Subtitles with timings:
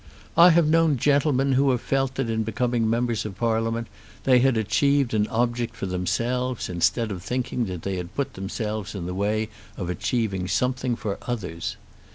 [0.35, 3.85] I have known gentlemen who have felt that in becoming members of Parliament
[4.23, 8.95] they had achieved an object for themselves instead of thinking that they had put themselves
[8.95, 11.77] in the way of achieving something for others.